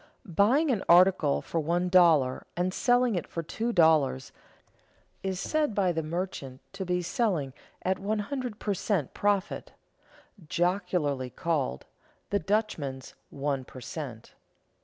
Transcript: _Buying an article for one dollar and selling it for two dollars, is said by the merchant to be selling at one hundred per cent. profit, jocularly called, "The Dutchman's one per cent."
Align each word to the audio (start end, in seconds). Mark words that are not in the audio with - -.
_Buying 0.35 0.71
an 0.71 0.83
article 0.89 1.43
for 1.43 1.59
one 1.59 1.87
dollar 1.87 2.47
and 2.57 2.73
selling 2.73 3.13
it 3.13 3.27
for 3.27 3.43
two 3.43 3.71
dollars, 3.71 4.31
is 5.21 5.39
said 5.39 5.75
by 5.75 5.91
the 5.91 6.01
merchant 6.01 6.59
to 6.73 6.83
be 6.85 7.03
selling 7.03 7.53
at 7.83 7.99
one 7.99 8.17
hundred 8.17 8.57
per 8.57 8.73
cent. 8.73 9.13
profit, 9.13 9.73
jocularly 10.49 11.29
called, 11.29 11.85
"The 12.31 12.39
Dutchman's 12.39 13.13
one 13.29 13.63
per 13.63 13.79
cent." 13.79 14.33